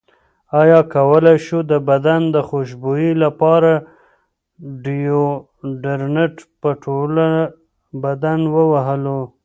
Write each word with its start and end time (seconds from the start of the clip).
ایا 0.59 0.79
کولی 0.93 1.35
شو 1.45 1.59
د 1.71 1.73
بدن 1.89 2.21
خوشبویۍ 2.47 3.09
لپاره 3.23 3.71
ډیوډرنټ 4.83 6.35
په 6.61 6.69
ټول 6.83 7.13
بدن 8.03 8.39
ووهلو؟ 8.55 9.21